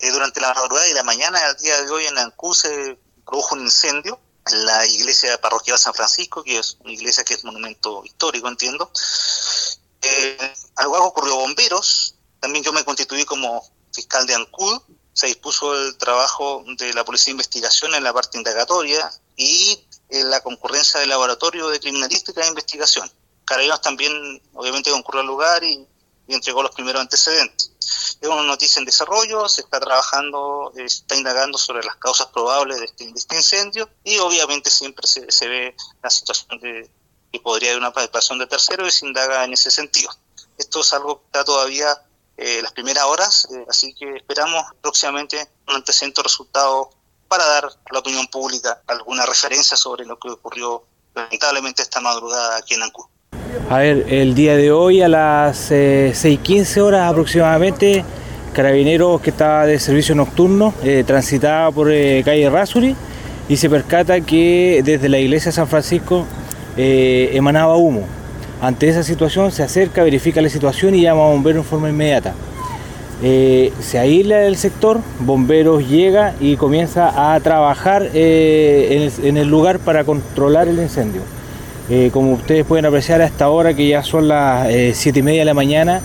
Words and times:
Eh, 0.00 0.10
durante 0.10 0.40
la 0.40 0.54
madrugada 0.54 0.88
y 0.88 0.94
la 0.94 1.02
mañana 1.02 1.38
del 1.46 1.56
día 1.56 1.82
de 1.82 1.90
hoy 1.90 2.06
en 2.06 2.16
Ancú 2.16 2.54
se 2.54 2.98
produjo 3.26 3.54
un 3.54 3.62
incendio 3.62 4.18
en 4.50 4.64
la 4.64 4.86
iglesia 4.86 5.38
parroquial 5.38 5.78
San 5.78 5.92
Francisco, 5.92 6.42
que 6.42 6.58
es 6.58 6.78
una 6.80 6.92
iglesia 6.92 7.22
que 7.22 7.34
es 7.34 7.44
monumento 7.44 8.02
histórico, 8.04 8.48
entiendo. 8.48 8.90
Eh, 10.00 10.54
ocurrió 10.76 11.36
bomberos, 11.36 12.14
también 12.40 12.64
yo 12.64 12.72
me 12.72 12.84
constituí 12.84 13.26
como 13.26 13.62
fiscal 13.92 14.26
de 14.26 14.34
Ancud, 14.34 14.80
se 15.12 15.26
dispuso 15.26 15.74
el 15.74 15.98
trabajo 15.98 16.64
de 16.78 16.94
la 16.94 17.04
Policía 17.04 17.26
de 17.26 17.32
Investigación 17.32 17.94
en 17.94 18.02
la 18.02 18.14
parte 18.14 18.38
indagatoria 18.38 19.12
y 19.36 19.84
en 20.08 20.30
la 20.30 20.40
concurrencia 20.40 21.00
del 21.00 21.10
Laboratorio 21.10 21.68
de 21.68 21.78
Criminalística 21.78 22.42
e 22.42 22.48
Investigación. 22.48 23.10
Carabineros 23.44 23.82
también, 23.82 24.40
obviamente, 24.54 24.90
concurrió 24.90 25.20
al 25.20 25.26
lugar 25.26 25.62
y, 25.62 25.86
entregó 26.34 26.62
los 26.62 26.72
primeros 26.72 27.00
antecedentes. 27.00 27.72
Es 28.20 28.28
una 28.28 28.42
noticia 28.42 28.78
en 28.78 28.84
desarrollo, 28.84 29.48
se 29.48 29.62
está 29.62 29.80
trabajando, 29.80 30.72
se 30.74 30.84
está 30.84 31.16
indagando 31.16 31.58
sobre 31.58 31.84
las 31.84 31.96
causas 31.96 32.28
probables 32.28 32.78
de 32.78 32.84
este, 32.86 33.10
este 33.14 33.36
incendio 33.36 33.88
y 34.04 34.18
obviamente 34.18 34.70
siempre 34.70 35.06
se, 35.06 35.48
ve 35.48 35.74
la 36.02 36.10
situación 36.10 36.60
de 36.60 36.90
que 37.32 37.40
podría 37.40 37.70
haber 37.70 37.80
una 37.80 37.92
participación 37.92 38.38
de 38.38 38.46
tercero 38.46 38.86
y 38.86 38.90
se 38.90 39.06
indaga 39.06 39.44
en 39.44 39.52
ese 39.52 39.70
sentido. 39.70 40.10
Esto 40.58 40.80
es 40.80 40.92
algo 40.92 41.20
que 41.20 41.26
está 41.26 41.44
todavía 41.44 42.02
eh, 42.36 42.60
las 42.62 42.72
primeras 42.72 43.04
horas, 43.04 43.48
eh, 43.52 43.66
así 43.68 43.94
que 43.94 44.16
esperamos 44.16 44.64
próximamente 44.80 45.48
un 45.68 45.76
antecedente 45.76 46.22
resultado 46.22 46.90
para 47.28 47.46
dar 47.46 47.66
a 47.66 47.92
la 47.92 47.98
opinión 48.00 48.26
pública 48.26 48.82
alguna 48.86 49.24
referencia 49.24 49.76
sobre 49.76 50.04
lo 50.04 50.18
que 50.18 50.30
ocurrió 50.30 50.84
lamentablemente 51.14 51.82
esta 51.82 52.00
madrugada 52.00 52.56
aquí 52.56 52.74
en 52.74 52.82
Ancú. 52.82 53.08
A 53.68 53.78
ver, 53.78 54.06
el 54.08 54.34
día 54.34 54.56
de 54.56 54.72
hoy 54.72 55.02
a 55.02 55.08
las 55.08 55.70
6.15 55.70 56.76
eh, 56.76 56.80
horas 56.80 57.10
aproximadamente, 57.10 58.04
Carabineros 58.52 59.20
que 59.20 59.30
estaba 59.30 59.64
de 59.64 59.78
servicio 59.78 60.14
nocturno 60.14 60.74
transitaba 61.06 61.70
por 61.70 61.86
calle 62.24 62.50
Rasuri 62.50 62.96
y 63.48 63.56
se 63.56 63.70
percata 63.70 64.20
que 64.20 64.82
desde 64.84 65.08
la 65.08 65.20
iglesia 65.20 65.50
de 65.50 65.54
San 65.54 65.68
Francisco 65.68 66.26
emanaba 66.76 67.76
humo. 67.76 68.06
Ante 68.60 68.88
esa 68.88 69.02
situación 69.04 69.52
se 69.52 69.62
acerca, 69.62 70.02
verifica 70.02 70.42
la 70.42 70.48
situación 70.48 70.94
y 70.94 71.02
llama 71.02 71.22
a 71.22 71.28
bomberos 71.28 71.64
en 71.64 71.70
forma 71.70 71.88
inmediata. 71.88 72.34
Eh, 73.22 73.72
se 73.80 73.98
aísla 73.98 74.46
el 74.46 74.56
sector, 74.56 75.00
bomberos 75.18 75.86
llega 75.86 76.34
y 76.40 76.56
comienza 76.56 77.34
a 77.34 77.38
trabajar 77.40 78.08
eh, 78.14 79.10
en, 79.22 79.36
el, 79.36 79.46
lugar 79.46 79.78
para 79.78 80.04
controlar 80.04 80.68
el 80.68 80.78
incendio. 80.78 81.20
Eh, 81.88 82.10
como 82.12 82.32
ustedes 82.32 82.64
pueden 82.64 82.86
apreciar 82.86 83.20
a 83.20 83.26
esta 83.26 83.48
hora 83.48 83.74
que 83.74 83.88
ya 83.88 84.02
son 84.02 84.28
las 84.28 84.68
siete 84.92 85.20
y 85.20 85.22
media 85.22 85.40
de 85.40 85.46
la 85.46 85.54
mañana, 85.54 86.00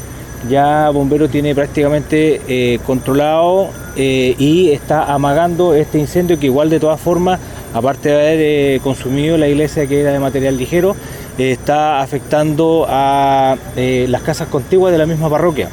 ya 0.49 0.89
Bombero 0.89 1.27
tiene 1.27 1.53
prácticamente 1.53 2.79
controlado 2.85 3.69
y 3.95 4.71
está 4.71 5.11
amagando 5.13 5.73
este 5.73 5.97
incendio 5.97 6.39
que 6.39 6.47
igual 6.47 6.69
de 6.69 6.79
todas 6.79 6.99
formas, 6.99 7.39
aparte 7.73 8.09
de 8.09 8.15
haber 8.15 8.81
consumido 8.81 9.37
la 9.37 9.47
iglesia 9.47 9.87
que 9.87 10.01
era 10.01 10.11
de 10.11 10.19
material 10.19 10.57
ligero, 10.57 10.95
está 11.37 12.01
afectando 12.01 12.85
a 12.87 13.57
eh, 13.75 14.05
las 14.09 14.21
casas 14.21 14.47
contiguas 14.47 14.91
de 14.91 14.97
la 14.97 15.05
misma 15.05 15.29
parroquia. 15.29 15.69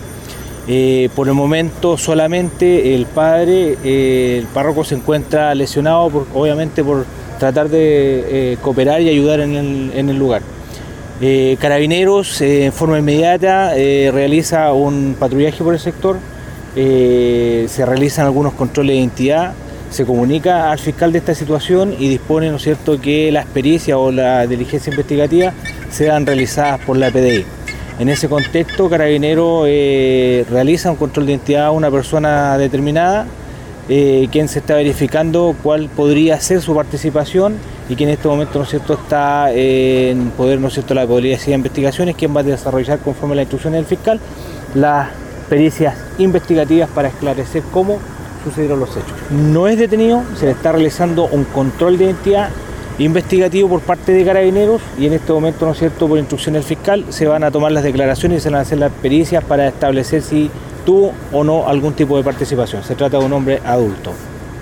Eh, 0.69 1.09
por 1.17 1.27
el 1.27 1.35
momento 1.35 1.99
solamente 1.99 2.95
el 2.95 3.07
padre, 3.07 3.77
eh, 3.85 4.37
el 4.39 4.47
párroco 4.47 4.85
se 4.85 4.95
encuentra 4.95 5.55
lesionado, 5.55 6.27
obviamente 6.35 6.85
por 6.85 7.05
tratar 7.43 7.69
de 7.69 8.57
cooperar 8.63 9.01
y 9.01 9.09
ayudar 9.09 9.41
en 9.41 9.57
el, 10.09 10.17
lugar. 10.17 10.43
Carabineros 11.59 12.41
en 12.41 12.73
forma 12.73 13.01
inmediata 13.01 13.75
realiza 13.75 14.73
un 14.73 15.17
patrullaje 15.19 15.65
por 15.65 15.75
el 15.75 15.81
sector, 15.81 16.19
se 16.77 17.85
realizan 17.85 18.27
algunos 18.27 18.53
controles 18.53 18.95
de 18.95 18.99
identidad, 19.01 19.55
se 19.91 20.07
comunica 20.07 20.71
al 20.71 20.79
fiscal 20.79 21.11
de 21.11 21.19
esta 21.19 21.35
situación 21.35 21.97
y 21.99 22.09
dispone, 22.09 22.49
¿no 22.49 22.61
cierto?, 22.61 23.01
que 23.01 23.33
la 23.33 23.41
experiencia 23.41 23.99
o 23.99 24.13
la 24.13 24.47
diligencia 24.47 24.91
investigativa 24.91 25.53
sean 25.91 26.25
realizadas 26.25 26.81
por 26.87 26.97
la 26.97 27.11
PDI. 27.11 27.45
En 27.99 28.09
ese 28.09 28.29
contexto, 28.29 28.89
Carabinero 28.89 29.65
eh, 29.67 30.47
realiza 30.49 30.91
un 30.91 30.97
control 30.97 31.27
de 31.27 31.33
identidad 31.33 31.67
a 31.67 31.71
una 31.73 31.91
persona 31.91 32.57
determinada, 32.57 33.27
eh, 33.89 34.29
quien 34.31 34.49
se 34.49 34.61
está 34.61 34.75
verificando 34.75 35.57
cuál 35.63 35.89
podría 35.89 36.41
ser 36.41 36.61
su 36.61 36.75
participación 36.75 37.57
y 37.89 37.97
que 37.97 38.05
en 38.05 38.11
este 38.11 38.29
momento, 38.29 38.59
¿no 38.59 38.65
cierto?, 38.65 38.95
está 38.95 39.53
en 39.53 40.31
poder, 40.31 40.61
¿no 40.61 40.69
es 40.69 40.75
cierto?, 40.75 40.95
la 40.95 41.07
Policía 41.07 41.47
de 41.47 41.55
Investigaciones, 41.55 42.17
quien 42.17 42.35
va 42.35 42.41
a 42.41 42.45
desarrollar 42.45 43.01
conforme 43.01 43.33
a 43.33 43.37
la 43.37 43.43
instrucción 43.43 43.73
del 43.73 43.85
fiscal 43.85 44.21
las 44.75 45.11
pericias 45.49 45.97
investigativas 46.19 46.89
para 46.91 47.09
esclarecer 47.09 47.63
cómo 47.73 47.99
sucedieron 48.45 48.81
los 48.81 48.91
hechos. 48.91 49.13
No 49.31 49.69
es 49.69 49.79
detenido, 49.79 50.23
se 50.37 50.47
le 50.47 50.53
está 50.53 50.73
realizando 50.73 51.27
un 51.27 51.45
control 51.45 51.99
de 51.99 52.05
identidad 52.05 52.51
investigativo 52.99 53.69
por 53.69 53.81
parte 53.81 54.13
de 54.13 54.25
carabineros 54.25 54.81
y 54.99 55.07
en 55.07 55.15
este 55.15 55.33
momento, 55.33 55.67
¿no 55.67 55.73
es 55.73 55.79
cierto?, 55.79 56.09
por 56.09 56.19
instrucción 56.19 56.55
del 56.55 56.63
fiscal, 56.63 57.05
se 57.09 57.27
van 57.27 57.43
a 57.43 57.51
tomar 57.51 57.73
las 57.73 57.83
declaraciones 57.83 58.39
y 58.39 58.41
se 58.43 58.51
van 58.51 58.59
a 58.61 58.63
hacer 58.63 58.79
las 58.79 58.93
pericias 58.93 59.43
para 59.45 59.69
establecer 59.69 60.23
si 60.23 60.51
tuvo 60.85 61.13
o 61.33 61.45
no 61.45 61.67
algún 61.67 61.95
tipo 61.95 62.17
de 62.17 62.25
participación. 62.25 62.83
Se 62.83 62.95
trata 62.95 63.19
de 63.19 63.25
un 63.25 63.33
hombre 63.33 63.61
adulto. 63.65 64.13